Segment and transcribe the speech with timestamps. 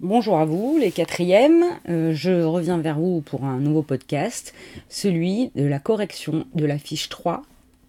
[0.00, 1.64] Bonjour à vous, les quatrièmes.
[1.88, 4.54] Euh, je reviens vers vous pour un nouveau podcast,
[4.88, 7.42] celui de la correction de la fiche 3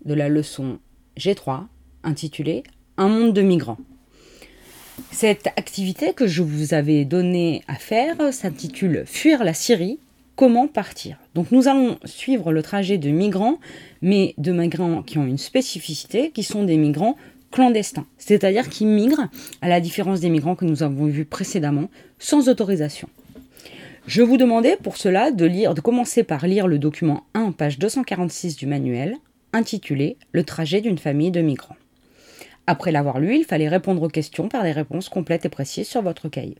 [0.05, 0.79] de la leçon
[1.19, 1.65] G3,
[2.03, 2.63] intitulée
[2.97, 3.77] Un monde de migrants.
[5.11, 9.99] Cette activité que je vous avais donnée à faire s'intitule Fuir la Syrie,
[10.35, 13.59] comment partir Donc nous allons suivre le trajet de migrants,
[14.01, 17.17] mais de migrants qui ont une spécificité, qui sont des migrants
[17.51, 19.27] clandestins, c'est-à-dire qui migrent,
[19.61, 21.89] à la différence des migrants que nous avons vus précédemment,
[22.19, 23.09] sans autorisation.
[24.07, 27.77] Je vous demandais pour cela de, lire, de commencer par lire le document 1, page
[27.79, 29.15] 246 du manuel,
[29.53, 31.75] intitulé Le trajet d'une famille de migrants.
[32.65, 36.01] Après l'avoir lu, il fallait répondre aux questions par des réponses complètes et précises sur
[36.01, 36.57] votre cahier.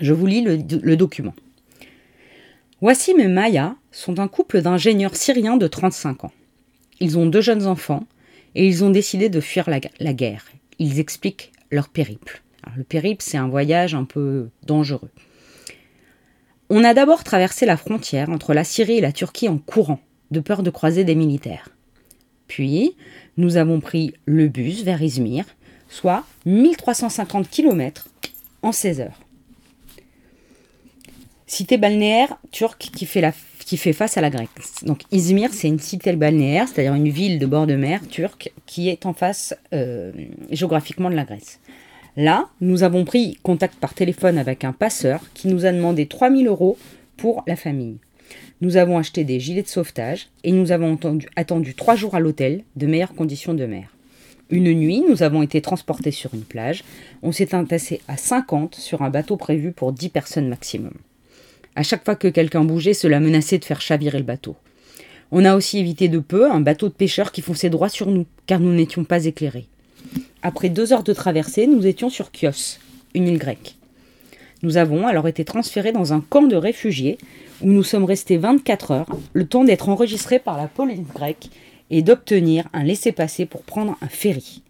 [0.00, 1.34] Je vous lis le, le document.
[2.80, 6.32] Wassim et Maya sont un couple d'ingénieurs syriens de 35 ans.
[6.98, 8.04] Ils ont deux jeunes enfants
[8.54, 9.80] et ils ont décidé de fuir la,
[10.12, 10.46] guerre.
[10.78, 12.42] Ils expliquent leur périple.
[12.76, 15.10] le périple, c'est un voyage un peu dangereux.
[16.70, 20.40] On a d'abord traversé la frontière entre la Syrie et la Turquie en courant, de
[20.40, 21.68] peur de croiser des militaires.
[22.48, 22.96] Puis,
[23.36, 25.44] nous avons pris le bus vers Izmir,
[25.88, 28.08] soit 1350 km
[28.62, 29.20] en 16 heures.
[31.46, 33.32] Cité balnéaire turque qui fait la
[33.64, 34.48] qui fait face à la Grèce.
[34.82, 38.88] Donc Izmir, c'est une cité balnéaire, c'est-à-dire une ville de bord de mer turque qui
[38.88, 40.12] est en face euh,
[40.50, 41.60] géographiquement de la Grèce.
[42.16, 46.46] Là, nous avons pris contact par téléphone avec un passeur qui nous a demandé 3000
[46.46, 46.76] euros
[47.16, 47.96] pour la famille.
[48.60, 50.98] Nous avons acheté des gilets de sauvetage et nous avons
[51.36, 53.88] attendu trois jours à l'hôtel de meilleures conditions de mer.
[54.50, 56.84] Une nuit, nous avons été transportés sur une plage.
[57.22, 60.92] On s'est entassé à 50 sur un bateau prévu pour 10 personnes maximum.
[61.74, 64.56] À chaque fois que quelqu'un bougeait, cela menaçait de faire chavirer le bateau.
[65.30, 68.26] On a aussi évité de peu un bateau de pêcheurs qui fonçait droit sur nous,
[68.46, 69.66] car nous n'étions pas éclairés.
[70.42, 72.78] Après deux heures de traversée, nous étions sur Chios,
[73.14, 73.76] une île grecque.
[74.62, 77.16] Nous avons alors été transférés dans un camp de réfugiés
[77.62, 81.48] où nous sommes restés 24 heures, le temps d'être enregistrés par la police grecque
[81.90, 84.62] et d'obtenir un laissez-passer pour prendre un ferry.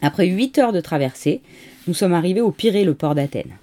[0.00, 1.42] Après 8 heures de traversée,
[1.86, 3.56] nous sommes arrivés au Pirée, le port d'Athènes.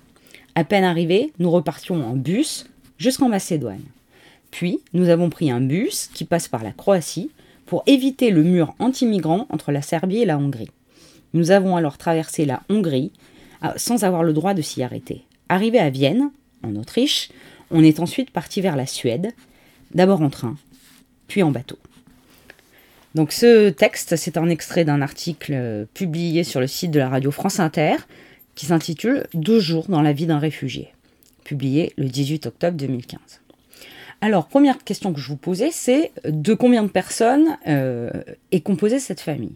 [0.56, 2.66] À peine arrivés, nous repartions en bus
[2.98, 3.84] jusqu'en Macédoine.
[4.52, 7.30] Puis, nous avons pris un bus qui passe par la Croatie
[7.66, 10.72] pour éviter le mur anti-migrant entre la Serbie et la Hongrie.
[11.34, 13.12] Nous avons alors traversé la Hongrie
[13.66, 15.24] euh, sans avoir le droit de s'y arrêter.
[15.50, 16.32] Arrivé à Vienne,
[16.64, 17.30] en Autriche,
[17.70, 19.34] on est ensuite parti vers la Suède,
[19.94, 20.56] d'abord en train,
[21.28, 21.78] puis en bateau.
[23.14, 27.10] Donc ce texte, c'est un extrait d'un article euh, publié sur le site de la
[27.10, 27.96] radio France Inter
[28.56, 30.90] qui s'intitule Deux jours dans la vie d'un réfugié,
[31.44, 33.20] publié le 18 octobre 2015.
[34.22, 38.10] Alors, première question que je vous posais, c'est de combien de personnes euh,
[38.52, 39.56] est composée cette famille?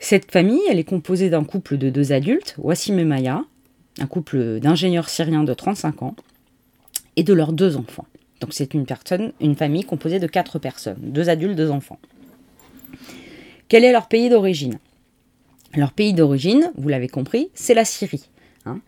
[0.00, 3.44] Cette famille, elle est composée d'un couple de deux adultes, Wassim et Maya,
[4.00, 6.16] un couple d'ingénieurs syriens de 35 ans,
[7.16, 8.06] et de leurs deux enfants.
[8.40, 11.98] Donc c'est une personne, une famille composée de quatre personnes, deux adultes, deux enfants.
[13.68, 14.78] Quel est leur pays d'origine?
[15.76, 18.28] Leur pays d'origine, vous l'avez compris, c'est la Syrie.
[18.66, 18.80] Hein.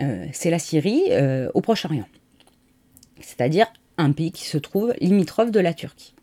[0.00, 2.06] Euh, c'est la Syrie euh, au Proche-Orient.
[3.20, 3.66] C'est-à-dire
[3.98, 6.14] un pays qui se trouve limitrophe de la Turquie.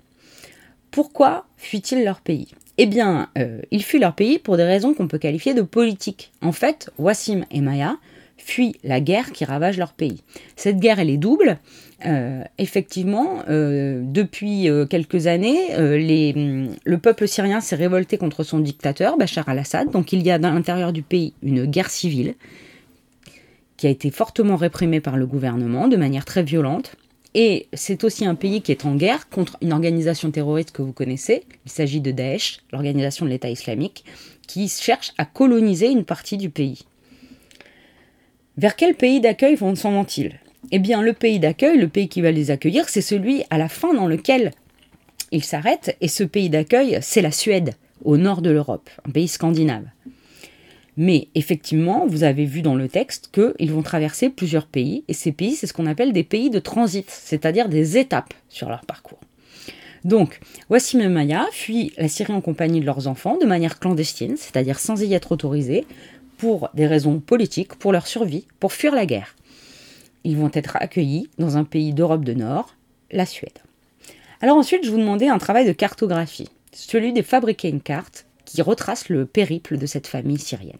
[0.91, 2.49] Pourquoi fuient-ils leur pays?
[2.77, 6.31] Eh bien, euh, ils fuient leur pays pour des raisons qu'on peut qualifier de politiques.
[6.41, 7.97] En fait, Wassim et Maya
[8.39, 10.23] fuient la guerre qui ravage leur pays.
[10.55, 11.59] Cette guerre, elle est double.
[12.05, 19.17] Euh, effectivement, euh, depuis euh, quelques années, le peuple syrien s'est révolté contre son dictateur,
[19.17, 19.91] Bachar al-Assad.
[19.91, 22.35] Donc il y a à l'intérieur du pays une guerre civile
[23.77, 26.95] qui a été fortement réprimée par le gouvernement de manière très violente.
[27.35, 30.93] Et c'est aussi un pays qui est en guerre contre une organisation terroriste que vous
[30.93, 31.43] connaissez.
[31.65, 34.03] Il s'agit de Daesh, l'organisation de l'État islamique,
[34.47, 36.85] qui cherche à coloniser une partie du pays.
[38.59, 40.39] Vers quel pays d'accueil vont ils
[40.71, 43.69] eh bien, le pays d'accueil, le pays qui va les accueillir, c'est celui à la
[43.69, 44.51] fin dans lequel
[45.31, 45.95] ils s'arrêtent.
[46.01, 49.85] Et ce pays d'accueil, c'est la Suède, au nord de l'Europe, un pays scandinave.
[50.97, 55.31] Mais effectivement, vous avez vu dans le texte qu'ils vont traverser plusieurs pays, et ces
[55.31, 59.21] pays, c'est ce qu'on appelle des pays de transit, c'est-à-dire des étapes sur leur parcours.
[60.03, 60.39] Donc,
[60.69, 64.79] Wassim et Maya fuient la Syrie en compagnie de leurs enfants de manière clandestine, c'est-à-dire
[64.79, 65.85] sans y être autorisés,
[66.39, 69.35] pour des raisons politiques, pour leur survie, pour fuir la guerre
[70.23, 72.75] ils vont être accueillis dans un pays d'Europe de Nord,
[73.11, 73.59] la Suède.
[74.41, 78.61] Alors ensuite, je vous demandais un travail de cartographie, celui de fabriquer une carte qui
[78.61, 80.77] retrace le périple de cette famille syrienne.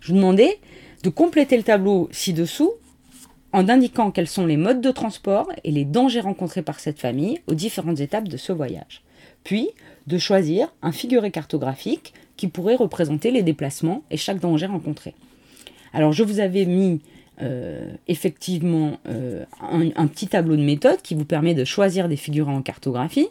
[0.00, 0.58] Je vous demandais
[1.02, 2.72] de compléter le tableau ci-dessous
[3.52, 7.40] en indiquant quels sont les modes de transport et les dangers rencontrés par cette famille
[7.46, 9.02] aux différentes étapes de ce voyage.
[9.44, 9.70] Puis,
[10.06, 15.14] de choisir un figuré cartographique qui pourrait représenter les déplacements et chaque danger rencontré.
[15.92, 17.00] Alors, je vous avais mis
[18.08, 22.62] effectivement un, un, petit tableau de méthode qui vous permet de choisir des figurés en
[22.62, 23.28] cartographie.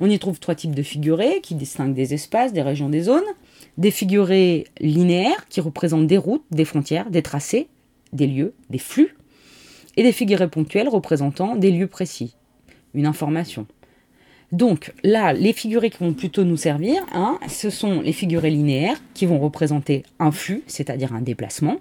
[0.00, 3.28] On y trouve trois types de figurés qui distinguent des espaces, des régions, des zones.
[3.76, 7.68] Des figurés linéaires qui représentent des routes, des frontières, des tracés,
[8.14, 9.14] des lieux, des flux.
[9.98, 12.34] Et des figurés ponctuels représentant des lieux précis,
[12.94, 13.66] une information.
[14.50, 18.96] Donc là, les figurés qui vont plutôt nous servir, hein, ce sont les figurés linéaires
[19.12, 21.80] qui vont représenter un flux, c'est-à-dire un déplacement,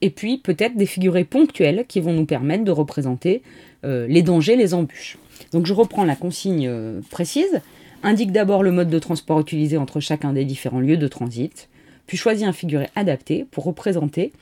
[0.00, 3.42] et puis peut-être des figurés ponctuels qui vont nous permettre de représenter
[3.84, 5.16] euh, les dangers, les embûches.
[5.52, 7.60] Donc je reprends la consigne euh, précise.
[8.02, 11.68] Indique d'abord le mode de transport utilisé entre chacun des différents lieux de transit,
[12.06, 14.32] puis choisis un figuré adapté pour représenter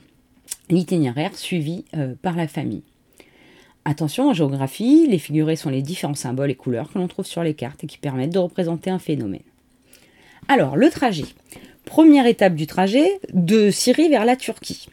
[0.69, 2.83] l'itinéraire suivi euh, par la famille.
[3.87, 7.43] Attention, en géographie, les figurés sont les différents symboles et couleurs que l'on trouve sur
[7.43, 9.43] les cartes et qui permettent de représenter un phénomène.
[10.47, 11.25] Alors, le trajet.
[11.85, 14.87] Première étape du trajet, de Syrie vers la Turquie.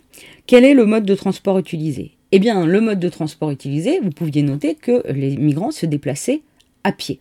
[0.47, 2.13] Quel est le mode de transport utilisé?
[2.33, 6.43] Eh bien, le mode de transport utilisé, vous pouviez noter que les migrants se déplaçaient
[6.85, 7.21] à pied.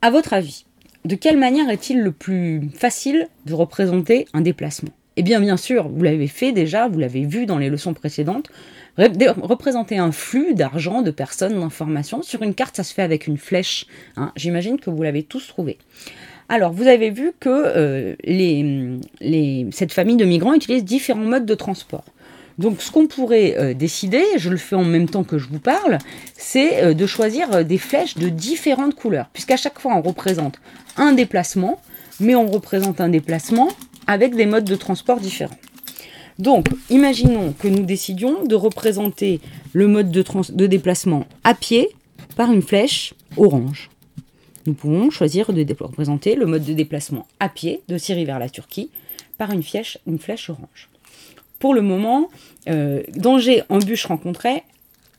[0.00, 0.64] À votre avis,
[1.04, 4.92] de quelle manière est-il le plus facile de représenter un déplacement?
[5.18, 8.50] Eh bien, bien sûr, vous l'avez fait déjà, vous l'avez vu dans les leçons précédentes,
[8.96, 12.22] représenter un flux d'argent, de personnes, d'informations.
[12.22, 13.86] Sur une carte, ça se fait avec une flèche.
[14.16, 14.30] Hein.
[14.36, 15.76] J'imagine que vous l'avez tous trouvé.
[16.48, 19.00] Alors, vous avez vu que euh,
[19.72, 22.04] cette famille de migrants utilise différents modes de transport.
[22.58, 25.58] Donc, ce qu'on pourrait euh, décider, je le fais en même temps que je vous
[25.58, 25.98] parle,
[26.36, 30.60] c'est euh, de choisir des flèches de différentes couleurs, puisqu'à chaque fois, on représente
[30.96, 31.80] un déplacement,
[32.20, 33.68] mais on représente un déplacement
[34.08, 35.58] avec des modes de transport différents.
[36.38, 39.40] Donc, imaginons que nous décidions de représenter
[39.72, 41.90] le mode de, déplacement à pied
[42.36, 43.90] par une flèche orange.
[44.66, 48.48] Nous pouvons choisir de représenter le mode de déplacement à pied de Syrie vers la
[48.48, 48.90] Turquie
[49.36, 49.98] par une flèche,
[50.50, 50.88] orange.
[51.58, 52.28] Pour le moment,
[52.68, 54.62] euh, danger, embûches rencontrés,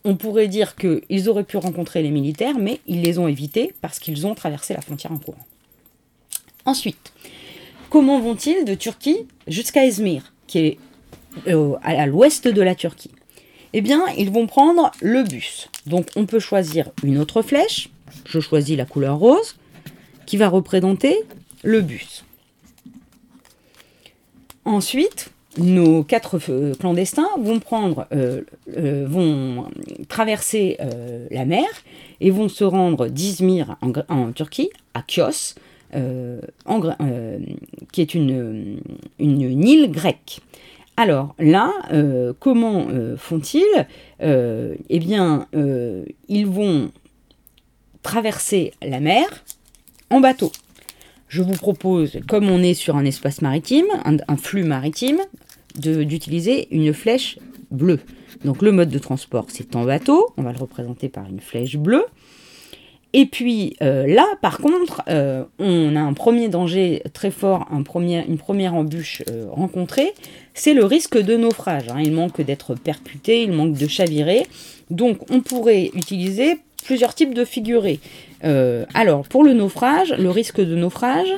[0.06, 4.00] on pourrait dire qu'ils auraient pu rencontrer les militaires, mais ils les ont évités parce
[4.00, 5.46] qu'ils ont traversé la frontière en courant.
[6.66, 7.12] Ensuite,
[7.90, 10.78] comment vont-ils de Turquie jusqu'à Izmir, qui est
[11.48, 13.12] euh, à l'ouest de la Turquie?
[13.74, 15.70] Eh bien, ils vont prendre le bus.
[15.86, 17.90] Donc, on peut choisir une autre flèche.
[18.26, 19.58] Je choisis la couleur rose,
[20.26, 21.16] qui va représenter
[21.64, 22.26] le bus.
[24.66, 27.62] Ensuite, nos quatre euh, clandestins vont
[28.12, 28.42] euh,
[30.08, 30.78] traverser
[31.32, 31.68] la mer
[32.22, 35.02] et vont se rendre d'Izmir en, Turquie à
[35.92, 36.92] Chios,
[37.92, 38.80] qui est une,
[39.20, 40.42] une île grecque.
[41.00, 43.64] Alors là, euh, comment euh, font-ils?
[44.22, 45.48] Euh, Eh bien,
[46.28, 46.92] ils vont
[48.04, 49.26] traverser la mer
[50.10, 50.52] en bateau.
[51.30, 55.20] Je vous propose, comme on est sur un espace maritime, un, flux maritime,
[55.76, 57.40] d'utiliser une flèche
[57.72, 58.02] bleue.
[58.44, 60.34] Donc le mode de transport, c'est en bateau.
[60.36, 62.04] On va le représenter par une flèche bleue.
[63.14, 67.84] Et puis euh, là, par contre, euh, on a un premier danger très fort, une
[67.84, 70.14] première embûche euh, rencontrée,
[70.54, 71.90] c'est le risque de naufrage.
[71.90, 72.02] Hein.
[72.04, 74.46] Il manque d'être percuté, il manque de chavirer.
[74.92, 78.00] Donc on pourrait utiliser plusieurs types de figurés.
[78.42, 81.30] alors pour le naufrage, le risque de naufrage,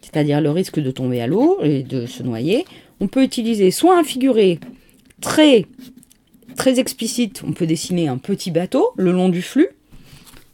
[0.00, 2.64] c'est-à-dire le risque de tomber à l'eau et de se noyer,
[3.00, 4.58] on peut utiliser soit un figuré
[5.20, 5.66] très,
[6.56, 9.68] très explicite, on peut dessiner un petit bateau le long du flux,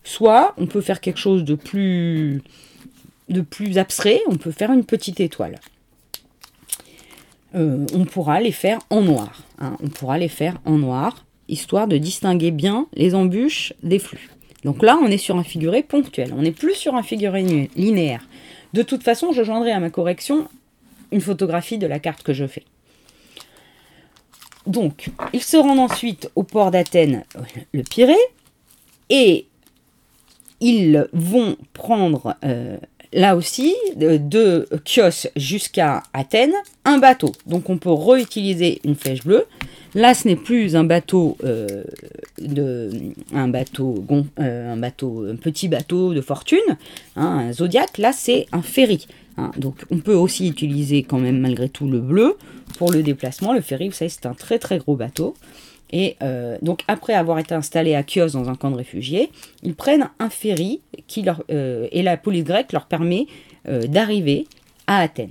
[0.06, 2.40] Soit on peut faire quelque chose de plus,
[3.28, 5.58] de plus abstrait, on peut faire une petite étoile.
[7.56, 9.42] Euh, on pourra les faire en noir.
[9.58, 9.76] Hein.
[9.82, 14.30] on pourra les faire en noir, histoire de distinguer bien les embûches des flux.
[14.62, 17.42] Donc là, on est sur un figuré ponctuel, on n'est plus sur un figuré
[17.74, 18.28] linéaire.
[18.74, 20.46] De toute façon, je joindrai à ma correction
[21.10, 22.64] une photographie de la carte que je fais.
[24.68, 27.24] Donc, ils se rendent ensuite au port d'Athènes,
[27.72, 28.14] le Pirée,
[29.10, 29.46] et
[30.60, 32.76] ils vont prendre euh,
[33.12, 37.32] là aussi de, Chios jusqu'à Athènes un bateau.
[37.46, 39.46] Donc on peut réutiliser une flèche bleue.
[39.94, 41.82] Là, ce n'est plus un bateau, euh,
[42.38, 42.90] de,
[43.32, 44.04] un bateau,
[44.38, 46.58] euh, un bateau, un petit bateau de fortune,
[47.16, 47.96] hein, un zodiaque.
[47.96, 49.06] Là, c'est un ferry.
[49.38, 49.52] Hein.
[49.56, 52.36] Donc, on peut aussi utiliser quand même malgré tout le bleu
[52.76, 53.54] pour le déplacement.
[53.54, 55.34] Le ferry, vous savez, c'est un très très gros bateau.
[55.92, 59.30] Et euh, donc, après avoir été installés à Chios dans un camp de réfugiés,
[59.62, 63.26] ils prennent un ferry qui euh, et la police grecque leur permet
[63.68, 64.46] euh, d'arriver
[64.86, 65.30] à Athènes.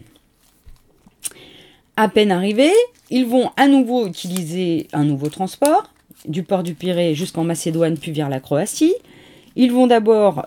[1.98, 2.74] À peine arrivés,
[3.10, 5.92] ils vont à nouveau utiliser un nouveau transport,
[6.26, 8.96] du port du Pirée jusqu'en Macédoine puis vers la Croatie.
[9.56, 10.46] Ils vont d'abord,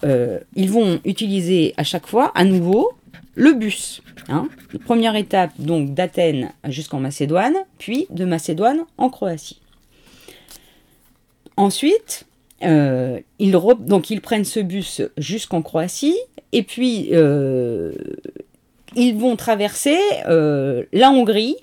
[0.55, 2.93] ils vont utiliser à chaque fois à nouveau
[3.35, 4.03] le bus.
[4.29, 4.49] Hein.
[4.85, 9.61] Première étape donc d'Athènes jusqu'en Macédoine, puis de Macédoine en Croatie.
[11.59, 12.25] Ensuite,
[12.63, 13.53] euh, ils,
[14.23, 16.17] prennent ce bus jusqu'en Croatie
[16.53, 17.93] et puis euh,
[18.95, 19.99] ils vont traverser
[20.29, 21.57] euh, la Hongrie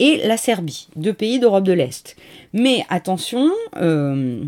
[0.00, 2.16] et la Serbie, deux pays d'Europe de l'Est.
[2.52, 3.48] Mais attention,
[3.80, 4.42] ils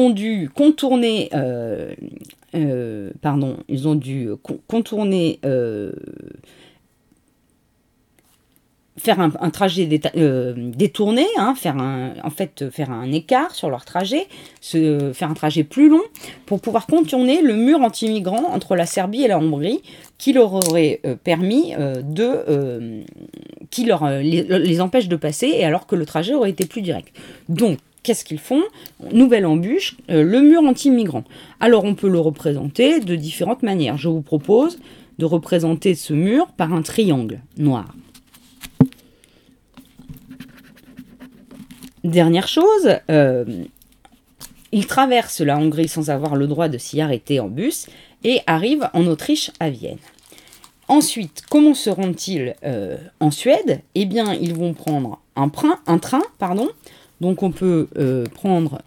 [0.00, 1.30] ont dû contourner,
[3.22, 4.30] pardon, ils ont dû
[4.66, 5.38] contourner
[8.98, 13.84] faire un, trajet euh, détourné, hein, faire un, en fait faire un écart sur leur
[13.84, 14.26] trajet,
[14.60, 16.02] se, faire un trajet plus long
[16.46, 19.82] pour pouvoir contourner le mur anti-migrant entre la Serbie et la Hongrie
[20.16, 23.04] qui leur aurait euh, permis euh, de
[23.70, 27.14] qui leur les, empêche de passer et alors que le trajet aurait été plus direct.
[27.48, 28.62] Donc qu'est-ce qu'ils font?
[29.12, 31.24] Nouvelle embûche, le mur anti-migrant.
[31.60, 33.98] Alors on peut le représenter de différentes manières.
[33.98, 34.78] Je vous propose
[35.18, 37.86] de représenter ce mur par un triangle noir.
[42.06, 43.44] Dernière chose, euh,
[44.70, 47.88] il traverse la Hongrie sans avoir le droit de s'y arrêter en bus
[48.22, 49.98] et arrive en Autriche à Vienne.
[50.86, 53.80] Ensuite, comment se rendent-ils euh, en Suède?
[53.96, 55.50] Eh bien, ils vont prendre un,
[55.88, 56.68] un train, pardon.
[57.20, 58.80] Donc, on peut euh, prendre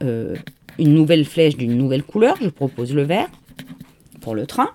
[0.77, 2.38] une nouvelle flèche d'une nouvelle couleur.
[2.41, 3.27] Je propose le vert
[4.21, 4.69] pour le train.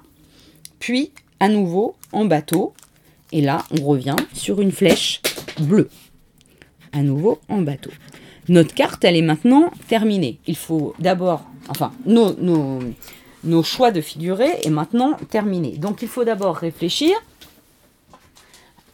[0.80, 2.74] Puis, à nouveau, en bateau.
[3.32, 5.22] Et là, on revient sur une flèche
[5.60, 5.88] bleue.
[6.92, 7.90] À nouveau, en bateau.
[8.48, 10.38] Notre carte, elle est maintenant terminée.
[10.46, 12.34] Il faut d'abord, enfin, nos,
[13.44, 15.76] nos, choix de figurés est maintenant terminé.
[15.76, 17.14] Donc il faut d'abord réfléchir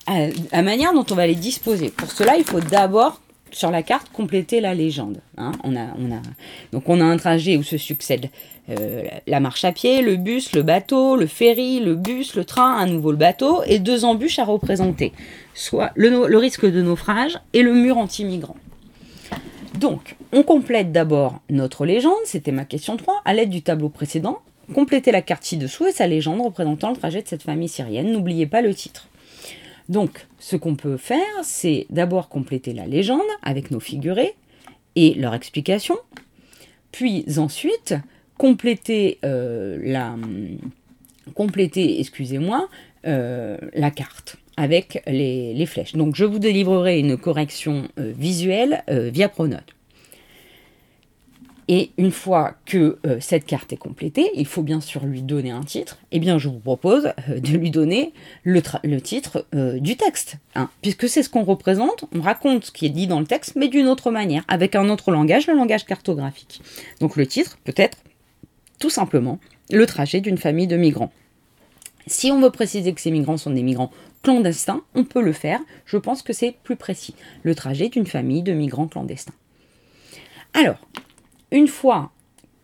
[0.06, 1.90] à la manière dont on va les disposer.
[1.90, 3.20] Pour cela, il faut d'abord
[3.52, 5.20] sur la carte compléter la légende.
[5.36, 5.52] Hein.
[5.64, 6.20] On a, on a,
[6.72, 8.30] donc on a un trajet où se succèdent
[8.68, 12.76] euh, la marche à pied, le bus, le bateau, le ferry, le bus, le train,
[12.76, 15.12] à nouveau le bateau, et deux embûches à représenter,
[15.54, 18.56] soit le, le risque de naufrage et le mur anti-migrant.
[19.80, 24.40] Donc, on complète d'abord notre légende, c'était ma question 3, à l'aide du tableau précédent.
[24.74, 28.12] Complétez la carte ci-dessous et sa légende représentant le trajet de cette famille syrienne.
[28.12, 29.08] N'oubliez pas le titre.
[29.88, 34.34] Donc, ce qu'on peut faire, c'est d'abord compléter la légende avec nos figurés
[34.96, 35.96] et leur explication,
[36.92, 37.94] puis ensuite
[38.36, 40.14] compléter euh, la
[41.34, 42.68] compléter, excusez-moi,
[43.06, 45.94] euh, la carte avec les, flèches.
[45.94, 49.74] Donc je vous délivrerai une correction euh, visuelle euh, via Pronote.
[51.66, 55.50] Et une fois que euh, cette carte est complétée, il faut bien sûr lui donner
[55.50, 55.98] un titre.
[56.10, 58.12] Eh bien, je vous propose de lui donner
[58.42, 58.60] le,
[59.00, 59.46] titre
[59.78, 60.36] du texte.
[60.56, 60.68] Hein.
[60.82, 63.68] puisque c'est ce qu'on représente, on raconte ce qui est dit dans le texte, mais
[63.68, 66.60] d'une autre manière, avec un autre langage, le langage cartographique.
[67.00, 67.98] Donc le titre peut être
[68.78, 69.38] tout simplement
[69.70, 71.12] le trajet d'une famille de migrants.
[72.10, 73.92] Si on veut préciser que ces migrants sont des migrants
[74.24, 75.60] clandestins, on peut le faire.
[75.86, 77.14] Je pense que c'est plus précis.
[77.44, 79.32] Le trajet d'une famille de migrants clandestins.
[80.52, 80.78] Alors,
[81.52, 82.10] une fois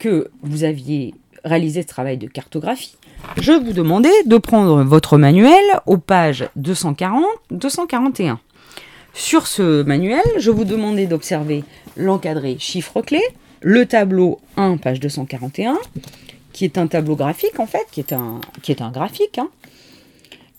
[0.00, 2.96] que vous aviez réalisé ce travail de cartographie,
[3.36, 8.38] je vous demandais de prendre votre manuel aux pages 240-241.
[9.14, 11.62] Sur ce manuel, je vous demandais d'observer
[11.96, 13.22] l'encadré chiffre clé,
[13.60, 15.78] le tableau 1, page 241,
[16.56, 19.36] qui est un tableau graphique en fait, qui est un, qui est un graphique.
[19.36, 19.50] Hein.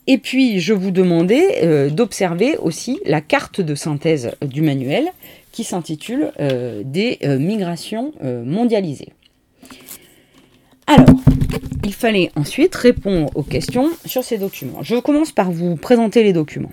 [0.06, 5.08] Et puis je vous demandais euh, d'observer aussi la carte de synthèse du manuel
[5.50, 9.12] qui s'intitule euh, Des euh, migrations mondialisées.
[10.86, 11.20] Alors,
[11.84, 14.82] il fallait ensuite répondre aux questions sur ces documents.
[14.82, 16.72] Je commence par vous présenter les documents.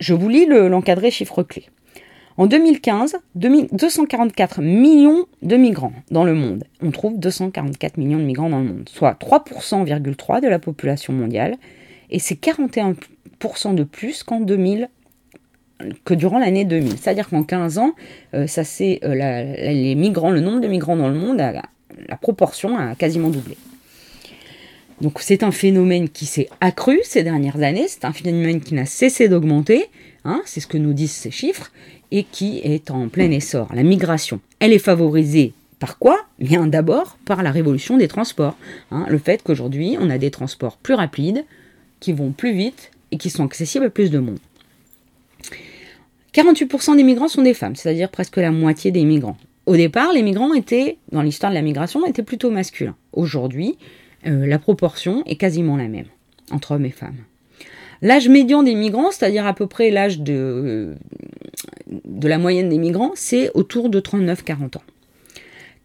[0.00, 1.66] Je vous lis l'encadré chiffre clé.
[2.36, 6.64] En 2015, 244 millions de migrants dans le monde.
[6.82, 11.56] On trouve 244 millions de migrants dans le monde, soit 3,3% de la population mondiale.
[12.10, 14.88] Et c'est 41% de plus qu'en 2000,
[16.04, 16.98] que durant l'année 2000.
[16.98, 17.92] C'est-à-dire qu'en 15 ans,
[18.34, 22.76] euh, ça c'est euh, les migrants, le nombre de migrants dans le monde, la proportion
[22.76, 23.56] a quasiment doublé.
[25.04, 28.86] Donc c'est un phénomène qui s'est accru ces dernières années, c'est un phénomène qui n'a
[28.86, 29.84] cessé d'augmenter,
[30.24, 31.70] hein, c'est ce que nous disent ces chiffres,
[32.10, 33.68] et qui est en plein essor.
[33.74, 36.24] La migration, elle est favorisée par quoi?
[36.38, 38.56] Bien d'abord par la révolution des transports.
[38.90, 39.04] Hein.
[39.10, 41.44] le fait qu'aujourd'hui, on a des transports plus rapides,
[42.00, 44.38] qui vont plus vite et qui sont accessibles à plus de monde.
[46.32, 49.36] 48% des migrants sont des femmes, c'est-à-dire presque la moitié des migrants.
[49.66, 52.96] Au départ, les migrants étaient, dans l'histoire de la migration, étaient plutôt masculins.
[53.12, 53.76] Aujourd'hui,
[54.26, 56.06] euh, la proportion est quasiment la même
[56.50, 57.16] entre hommes et femmes.
[58.02, 60.94] L'âge médian des migrants, c'est-à-dire à peu près l'âge de, euh,
[62.22, 64.82] la moyenne des migrants, c'est autour de 39-40 ans.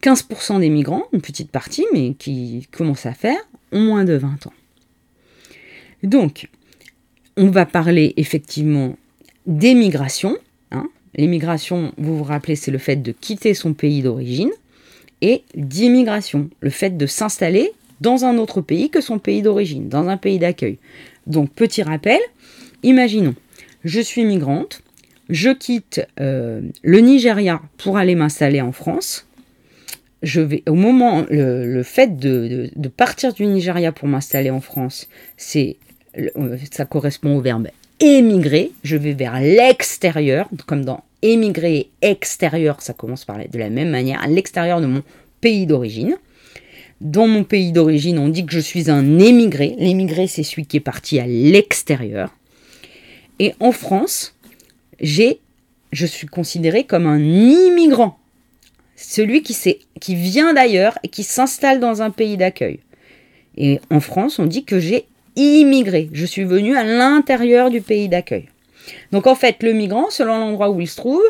[0.02, 3.38] 15% des migrants, une petite partie, mais qui commence à faire,
[3.72, 4.52] ont moins de 20 ans.
[6.02, 6.48] Donc,
[7.36, 8.96] on va parler effectivement
[9.46, 10.36] des migrations,
[10.72, 14.50] hein, l'émigration, vous vous rappelez, c'est le fait de quitter son pays d'origine,
[15.22, 20.08] et d'immigration, le fait de s'installer dans un autre pays que son pays d'origine, dans
[20.08, 20.78] un pays d'accueil.
[21.26, 22.18] Donc, petit rappel,
[22.82, 23.34] imaginons,
[23.84, 24.82] je suis migrante,
[25.28, 29.26] je quitte euh, le Nigeria pour aller m'installer en France.
[30.22, 35.76] Je vais, au moment, le, fait de, partir du Nigeria pour m'installer en France, c'est,
[36.18, 37.68] euh, ça correspond au verbe
[38.00, 38.72] émigrer.
[38.82, 44.22] Je vais vers l'extérieur, comme dans émigrer extérieur, ça commence par de la même manière,
[44.22, 45.02] à l'extérieur de mon
[45.40, 46.16] pays d'origine.
[47.00, 49.74] Dans mon pays d'origine, on dit que je suis un émigré.
[49.78, 52.34] L'émigré, c'est celui qui est parti à l'extérieur.
[53.38, 54.36] Et en France,
[55.00, 55.40] j'ai,
[55.92, 58.18] je suis considéré comme un immigrant.
[58.96, 59.56] Celui qui,
[59.98, 62.80] qui vient d'ailleurs et qui s'installe dans un pays d'accueil.
[63.56, 66.10] Et en France, on dit que j'ai immigré.
[66.12, 68.48] Je suis venu à l'intérieur du pays d'accueil.
[69.12, 71.22] Donc en fait, le migrant, selon l'endroit où il se trouve,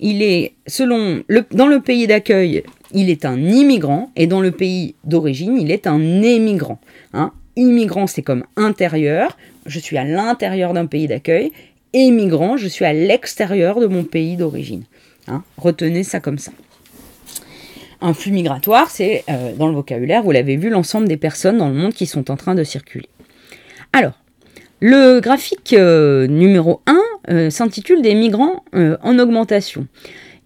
[0.00, 4.50] il est, selon le, dans le pays d'accueil, il est un immigrant, et dans le
[4.50, 6.80] pays d'origine, il est un émigrant.
[7.12, 7.32] Hein.
[7.56, 11.52] Immigrant, c'est comme intérieur, je suis à l'intérieur d'un pays d'accueil,
[11.92, 14.84] émigrant, je suis à l'extérieur de mon pays d'origine.
[15.28, 15.42] Hein.
[15.56, 16.52] Retenez ça comme ça.
[18.00, 21.68] Un flux migratoire, c'est euh, dans le vocabulaire, vous l'avez vu, l'ensemble des personnes dans
[21.68, 23.08] le monde qui sont en train de circuler.
[23.92, 24.14] Alors,
[24.80, 26.98] le graphique euh, numéro 1
[27.30, 29.86] euh, s'intitule Des migrants euh, en augmentation.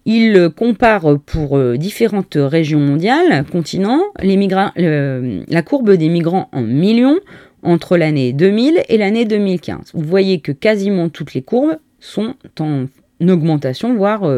[0.05, 7.17] Il compare pour différentes régions mondiales, continents, la courbe des migrants en millions
[7.63, 9.93] entre l'année 2000 et l'année 2015.
[9.95, 12.85] Vous voyez que quasiment toutes les courbes sont en
[13.27, 14.31] augmentation, voire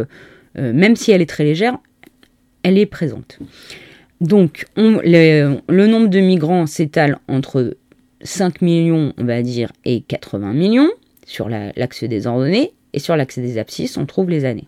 [0.56, 1.78] même si elle est très légère,
[2.64, 3.38] elle est présente.
[4.22, 7.76] Donc le nombre de migrants s'étale entre
[8.22, 10.90] 5 millions, on va dire, et 80 millions
[11.26, 14.68] sur l'axe des ordonnées, et sur l'axe des abscisses, on trouve les années.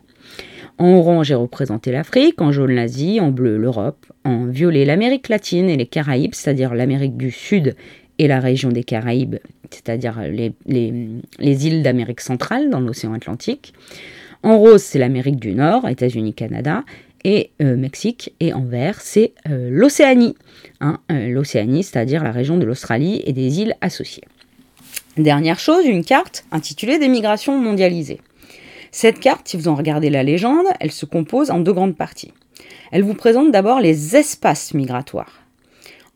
[0.78, 5.68] En orange est représenté l'Afrique, en jaune l'Asie, en bleu l'Europe, en violet l'Amérique latine
[5.68, 7.74] et les Caraïbes, c'est-à-dire l'Amérique du Sud
[8.18, 9.36] et la région des Caraïbes,
[9.70, 13.72] c'est-à-dire les, les, îles d'Amérique centrale dans l'océan Atlantique.
[14.42, 16.84] En rose, c'est l'Amérique du Nord, États-Unis, Canada,
[17.24, 20.34] et euh, Mexique, et en vert, c'est euh, l'Océanie.
[20.80, 24.24] Hein, euh, L'Océanie, c'est-à-dire la région de l'Australie et des îles associées.
[25.16, 28.20] Dernière chose, une carte intitulée des migrations mondialisées.
[28.90, 32.32] Cette carte, si vous en regardez la légende, elle se compose en deux grandes parties.
[32.90, 35.42] Elle vous présente d'abord les espaces migratoires.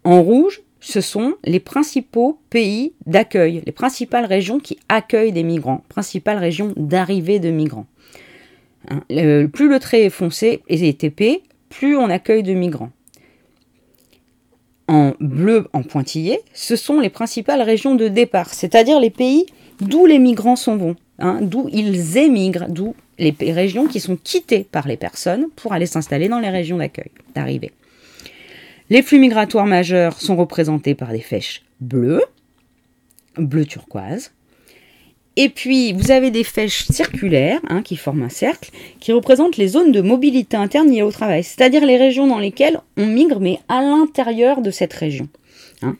[0.02, 5.82] En rouge, ce sont les principaux pays d'accueil, les principales régions qui accueillent des migrants,
[5.88, 7.86] principales régions d'arrivée de migrants.
[9.08, 12.90] Plus le trait est foncé et est épais, plus on accueille de migrants.
[14.86, 19.46] En bleu, en pointillé, ce sont les principales régions de départ, c'est-à-dire les pays
[19.80, 24.66] d'où les migrants s'en vont, hein, d'où ils émigrent, d'où les régions qui sont quittées
[24.70, 27.72] par les personnes pour aller s'installer dans les régions d'accueil, d'arrivée.
[28.90, 32.22] Les flux migratoires majeurs sont représentés par des flèches bleues,
[33.38, 34.32] bleu turquoise,
[35.36, 38.70] et puis, vous avez des flèches circulaires hein, qui forment un cercle,
[39.00, 42.80] qui représentent les zones de mobilité interne liées au travail, c'est-à-dire les régions dans lesquelles
[42.96, 45.28] on migre, mais à l'intérieur de cette région.
[45.82, 45.96] Hein.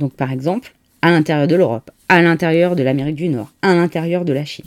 [0.00, 4.24] Donc, par exemple, à l'intérieur de l'Europe, à l'intérieur de l'Amérique du Nord, à l'intérieur
[4.24, 4.64] de la Chine.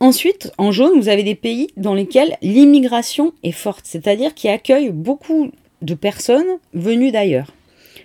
[0.00, 4.92] Ensuite, en jaune, vous avez des pays dans lesquels l'immigration est forte, c'est-à-dire qui accueillent
[4.92, 5.50] beaucoup
[5.82, 7.52] de personnes venues d'ailleurs.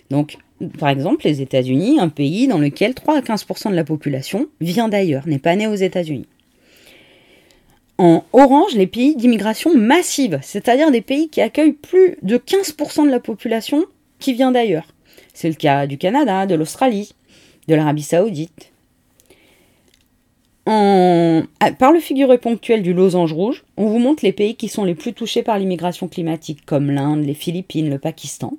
[0.09, 0.37] Donc,
[0.69, 4.89] par exemple, les États-Unis, un pays dans lequel 3 à 15% de la population vient
[4.89, 6.27] d'ailleurs, n'est pas né aux États-Unis.
[7.97, 13.11] En orange, les pays d'immigration massive, c'est-à-dire des pays qui accueillent plus de 15% de
[13.11, 13.85] la population
[14.19, 14.87] qui vient d'ailleurs.
[15.33, 17.13] C'est le cas du Canada, de l'Australie,
[17.67, 18.71] de l'Arabie saoudite.
[20.65, 21.43] En...
[21.59, 24.85] Ah, par le figuré ponctuel du losange rouge, on vous montre les pays qui sont
[24.85, 28.53] les plus touchés par l'immigration climatique, comme l'Inde, les Philippines, le Pakistan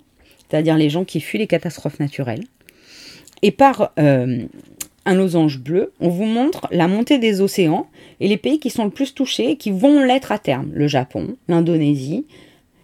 [0.49, 2.45] c'est-à-dire les gens qui fuient les catastrophes naturelles.
[3.43, 4.45] Et par euh,
[5.07, 7.87] un losange bleu, on vous montre la montée des océans
[8.21, 10.71] et les pays qui sont le plus touchés et qui vont l'être à terme.
[10.73, 12.25] Le Japon, l'Indonésie,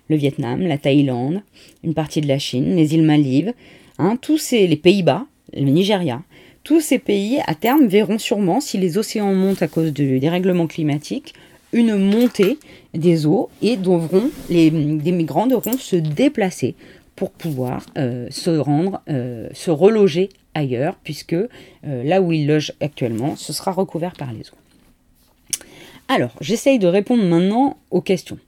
[0.08, 1.42] le Vietnam, la Thaïlande,
[1.84, 3.54] une partie de la Chine, les îles Maldives,
[3.98, 6.22] hein, tous les Pays-Bas, le Nigeria.
[6.62, 10.66] Tous ces pays, à terme, verront sûrement, si les océans montent à cause du dérèglement
[10.66, 11.32] climatique,
[11.72, 12.58] une montée
[12.92, 16.74] des eaux et devront, les, des migrants devront se déplacer
[17.20, 21.48] pour pouvoir euh, se rendre, euh, se reloger ailleurs, puisque euh,
[21.84, 25.64] là où il loge actuellement, ce sera recouvert par les eaux.
[26.08, 28.38] Alors, j'essaye de répondre maintenant aux questions.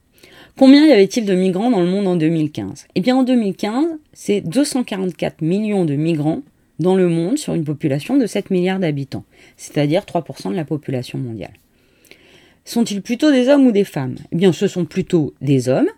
[0.57, 4.41] Combien y avait-il de migrants dans le monde en 2015 Eh bien, en 2015, c'est
[4.41, 6.41] 244 millions de migrants
[6.79, 9.23] dans le monde sur une population de 7 milliards d'habitants,
[9.55, 11.53] c'est-à-dire 3% de la population mondiale.
[12.65, 14.15] Sont-ils plutôt des hommes ou des femmes?
[14.31, 15.89] Eh bien, ce sont plutôt des hommes,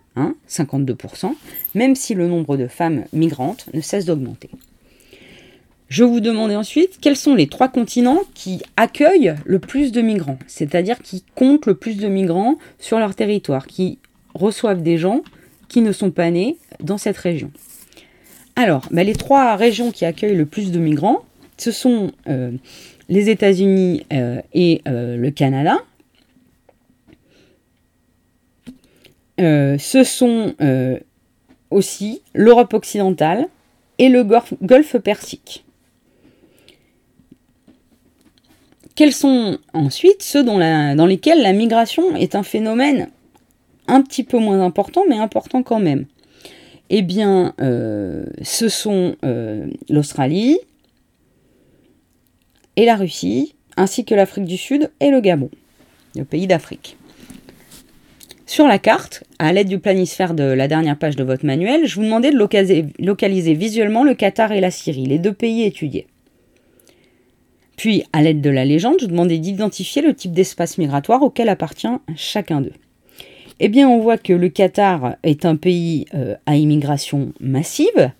[0.48, 1.34] 52%, hein,
[1.74, 4.50] même si le nombre de femmes migrantes ne cesse d'augmenter.
[5.88, 10.38] Je vous demandais ensuite quels sont les trois continents qui accueillent le plus de migrants,
[10.48, 13.98] c'est-à-dire qui comptent le plus de migrants sur leur territoire, qui
[14.34, 15.22] reçoivent des gens
[15.68, 17.52] qui ne sont pas nés dans cette région?
[18.56, 21.24] Alors, bah, les trois régions qui accueillent le plus de migrants,
[21.56, 22.50] ce sont euh,
[23.08, 25.78] les États-Unis euh, et euh, le Canada.
[29.38, 30.54] Ce sont
[31.70, 33.48] aussi l'Europe occidentale
[33.98, 35.64] et le Golfe Persique.
[38.94, 43.08] Quels sont ensuite ceux dans, lesquels la migration est un phénomène
[43.88, 46.06] un petit peu moins important, mais important quand même?
[46.88, 50.58] Eh bien, euh, ce sont euh, l'Australie
[52.76, 55.50] et la Russie, ainsi que l'Afrique du Sud et le Gabon,
[56.14, 56.96] le pays d'Afrique.
[58.46, 61.96] Sur la carte, à l'aide du planisphère de la dernière page de votre manuel, je
[61.96, 66.06] vous demandais de localiser visuellement le Qatar et la Syrie, les deux pays étudiés.
[67.76, 71.88] Puis, à l'aide de la légende, je demandais d'identifier le type d'espace migratoire auquel appartient
[72.14, 72.72] chacun d'eux.
[73.58, 78.12] Eh bien, on voit que le Qatar est un pays euh, à immigration massive,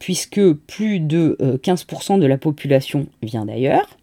[0.00, 3.97] puisque plus de 15% euh, de la population vient d'ailleurs.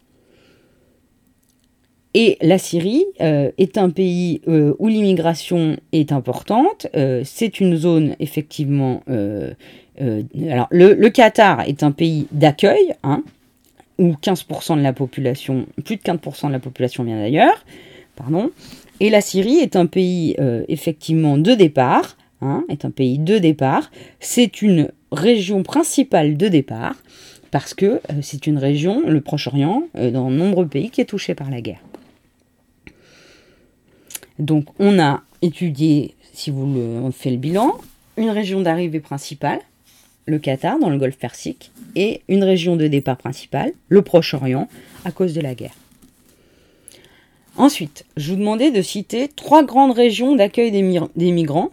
[2.18, 6.88] Et la Syrie euh, est un pays où l'immigration est importante.
[7.24, 9.04] c'est une zone effectivement.
[9.08, 13.22] alors, le, Qatar est un pays d'accueil, hein,
[14.00, 17.66] où 15% de la population, plus de 15% de la population vient d'ailleurs,
[18.16, 18.52] pardon.
[19.00, 23.92] Et la Syrie est un pays euh, effectivement de départ, hein, de départ.
[24.20, 26.96] C'est une région principale de départ
[27.52, 31.06] parce que euh, c'est une région, le Proche-Orient, euh, dans de nombreux pays qui est
[31.06, 31.82] touché par la guerre.
[34.40, 37.78] Donc on a étudié, si vous le, on fait le bilan,
[38.18, 39.60] une région d'arrivée principale,
[40.26, 44.68] le Qatar dans le golfe Persique, et une région de départ principale, le Proche-Orient,
[45.06, 45.76] à cause de la guerre.
[47.58, 51.70] Ensuite, je vous demandais de citer trois grandes régions d'accueil des, migrants.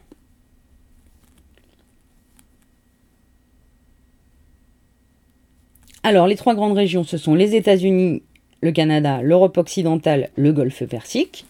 [6.04, 8.22] Alors, les trois grandes régions, ce sont les États-Unis,
[8.60, 11.46] le Canada, l'Europe occidentale, le Golfe Persique.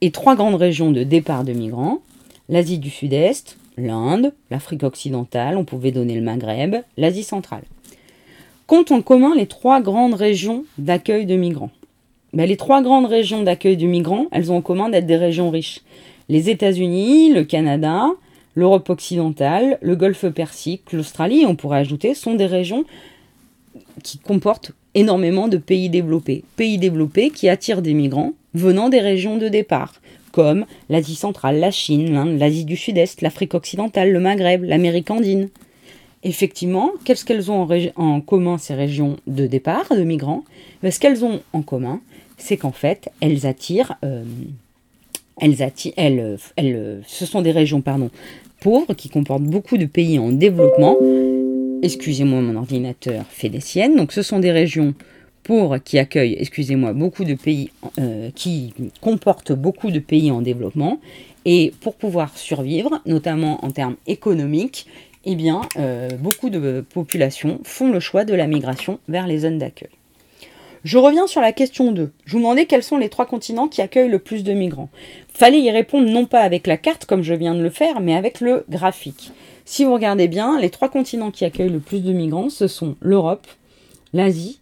[0.00, 1.98] Et trois grandes régions de départ de migrants,
[2.48, 7.64] l'Asie du Sud-Est, l'Inde, l'Afrique occidentale, on pouvait donner le Maghreb, l'Asie centrale.
[8.68, 11.70] Comptent en commun les trois grandes régions d'accueil de migrants.
[12.32, 15.50] Ben, les trois grandes régions d'accueil de migrants, elles ont en commun d'être des régions
[15.50, 15.80] riches.
[16.28, 18.08] Les États-Unis, le Canada,
[18.54, 22.84] l'Europe occidentale, le Golfe Persique, l'Australie, on pourrait ajouter, sont des régions
[24.04, 26.44] qui comportent énormément de pays développés.
[26.56, 29.94] Pays développés qui attirent des migrants venant des régions de départ
[30.32, 35.48] comme l'Asie centrale, la Chine, l'Inde, l'Asie du Sud-Est, l'Afrique occidentale, le Maghreb, l'Amérique andine.
[36.22, 40.44] Effectivement, qu'est-ce qu'elles ont en, commun ces régions de départ de migrants?
[40.82, 42.00] Ben, Ce qu'elles ont en commun,
[42.36, 44.24] c'est qu'en fait, elles attirent, euh,
[45.40, 48.10] elles attirent, elles, elles, ce sont des régions pardon,
[48.60, 50.96] pauvres qui comportent beaucoup de pays en développement.
[51.82, 53.94] Excusez-moi, mon ordinateur fait des siennes.
[53.94, 54.94] Donc, ce sont des régions
[55.84, 61.00] qui accueille, excusez-moi, beaucoup de pays, euh, qui comporte beaucoup de pays en développement.
[61.44, 64.86] Et pour pouvoir survivre, notamment en termes économiques,
[65.24, 69.58] eh bien, euh, beaucoup de populations font le choix de la migration vers les zones
[69.58, 69.88] d'accueil.
[70.84, 72.12] Je reviens sur la question 2.
[72.24, 74.90] Je vous demandais quels sont les trois continents qui accueillent le plus de migrants.
[75.32, 78.14] Fallait y répondre non pas avec la carte comme je viens de le faire, mais
[78.14, 79.32] avec le graphique.
[79.64, 82.96] Si vous regardez bien, les trois continents qui accueillent le plus de migrants, ce sont
[83.00, 83.46] l'Europe,
[84.12, 84.60] l'Asie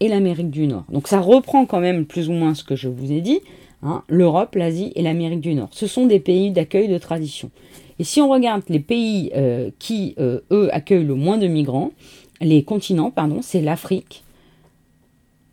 [0.00, 0.84] et l'Amérique du Nord.
[0.90, 3.40] Donc ça reprend quand même plus ou moins ce que je vous ai dit,
[3.82, 5.68] hein, l'Europe, l'Asie et l'Amérique du Nord.
[5.72, 7.50] Ce sont des pays d'accueil de tradition.
[7.98, 11.92] Et si on regarde les pays euh, qui, euh, eux, accueillent le moins de migrants,
[12.40, 14.22] les continents, pardon, c'est l'Afrique,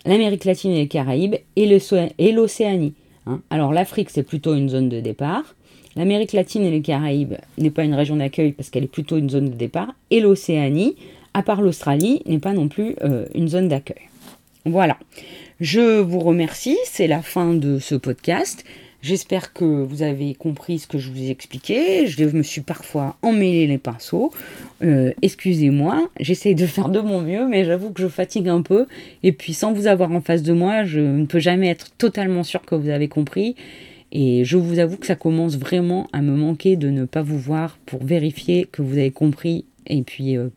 [0.06, 2.93] l'Amérique latine et les Caraïbes et l'Océanie.
[3.25, 3.41] Hein.
[3.49, 5.56] Alors l'Afrique, c'est plutôt une zone de départ.
[5.95, 9.29] L'Amérique latine et les Caraïbes n'est pas une région d'accueil parce qu'elle est plutôt une
[9.29, 9.93] zone de départ.
[10.10, 10.95] Et l'Océanie,
[11.34, 14.01] à part l'Australie, n'est pas non plus euh, une zone d'accueil.
[14.65, 14.97] Voilà.
[15.60, 18.63] Je vous remercie, c'est la fin de ce podcast.
[19.02, 22.08] J'espère que vous avez compris ce que je vous ai expliqué.
[22.08, 24.32] Je me suis parfois emmêlé les pinceaux.
[24.82, 28.86] Euh, excusez-moi, j'essaye de faire de mon mieux, mais j'avoue que je fatigue un peu.
[29.21, 32.43] Et puis sans vous avoir en face de moi, je ne peux jamais être totalement
[32.43, 33.58] sûr que vous avez compris.
[34.13, 37.39] Et je vous avoue que ça commence vraiment à me manquer de ne pas vous
[37.39, 40.50] voir pour vérifier que vous avez compris et puis euh,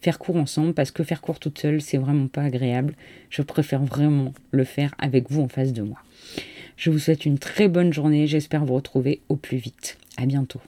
[0.00, 2.94] faire court ensemble parce que faire court toute seule c'est vraiment pas agréable.
[3.28, 5.98] Je préfère vraiment le faire avec vous en face de moi.
[6.76, 8.26] Je vous souhaite une très bonne journée.
[8.26, 9.98] J'espère vous retrouver au plus vite.
[10.16, 10.60] À bientôt.